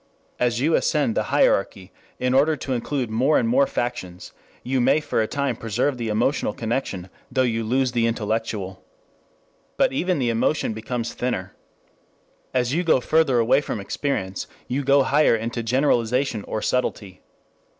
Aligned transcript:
As 0.39 0.59
you 0.59 0.73
ascend 0.73 1.13
the 1.13 1.25
hierarchy 1.29 1.91
in 2.17 2.33
order 2.33 2.55
to 2.55 2.73
include 2.73 3.11
more 3.11 3.37
and 3.37 3.47
more 3.47 3.67
factions 3.67 4.33
you 4.63 4.81
may 4.81 4.99
for 4.99 5.21
a 5.21 5.27
time 5.27 5.55
preserve 5.55 5.99
the 5.99 6.07
emotional 6.07 6.53
connection 6.53 7.07
though 7.31 7.43
you 7.43 7.63
lose 7.63 7.91
the 7.91 8.07
intellectual. 8.07 8.83
But 9.77 9.93
even 9.93 10.17
the 10.17 10.31
emotion 10.31 10.73
becomes 10.73 11.13
thinner. 11.13 11.55
As 12.51 12.73
you 12.73 12.83
go 12.83 12.99
further 12.99 13.37
away 13.37 13.61
from 13.61 13.79
experience, 13.79 14.47
you 14.67 14.83
go 14.83 15.03
higher 15.03 15.35
into 15.35 15.61
generalization 15.61 16.43
or 16.45 16.63
subtlety. 16.63 17.21